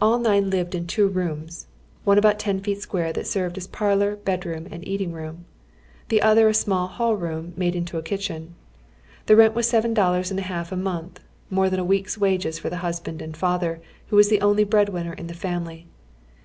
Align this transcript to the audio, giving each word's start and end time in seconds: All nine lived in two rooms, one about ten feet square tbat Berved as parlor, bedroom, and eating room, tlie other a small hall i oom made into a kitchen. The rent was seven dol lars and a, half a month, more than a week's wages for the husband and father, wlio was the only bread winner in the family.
All 0.00 0.18
nine 0.18 0.50
lived 0.50 0.74
in 0.74 0.88
two 0.88 1.06
rooms, 1.06 1.68
one 2.02 2.18
about 2.18 2.40
ten 2.40 2.58
feet 2.58 2.82
square 2.82 3.12
tbat 3.12 3.32
Berved 3.32 3.56
as 3.56 3.68
parlor, 3.68 4.16
bedroom, 4.16 4.66
and 4.68 4.84
eating 4.84 5.12
room, 5.12 5.44
tlie 6.08 6.18
other 6.22 6.48
a 6.48 6.54
small 6.54 6.88
hall 6.88 7.16
i 7.24 7.28
oom 7.30 7.52
made 7.56 7.76
into 7.76 7.96
a 7.96 8.02
kitchen. 8.02 8.56
The 9.26 9.36
rent 9.36 9.54
was 9.54 9.68
seven 9.68 9.94
dol 9.94 10.10
lars 10.10 10.32
and 10.32 10.40
a, 10.40 10.50
half 10.50 10.72
a 10.72 10.76
month, 10.76 11.20
more 11.50 11.70
than 11.70 11.78
a 11.78 11.84
week's 11.84 12.18
wages 12.18 12.58
for 12.58 12.68
the 12.68 12.78
husband 12.78 13.22
and 13.22 13.36
father, 13.36 13.80
wlio 14.10 14.16
was 14.16 14.28
the 14.28 14.40
only 14.40 14.64
bread 14.64 14.88
winner 14.88 15.12
in 15.12 15.28
the 15.28 15.34
family. 15.34 15.86